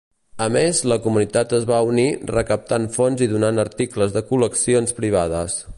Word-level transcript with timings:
A 0.43 0.45
més, 0.53 0.77
la 0.91 0.97
comunitat 1.03 1.53
es 1.57 1.67
va 1.73 1.81
unir, 1.89 2.07
recaptant 2.33 2.89
fons 2.99 3.21
i 3.27 3.31
donant 3.35 3.65
articles 3.69 4.17
de 4.17 4.25
col·leccions 4.33 4.97
privades. 5.03 5.63